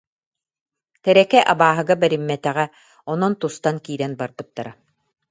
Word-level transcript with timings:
Тэрэкэ 1.03 1.39
абааһыга 1.51 1.95
бэриммэтэҕэ, 2.01 2.65
онон 3.11 3.33
тустан 3.41 3.75
киирэн 3.85 4.13
барбыттара 4.19 4.71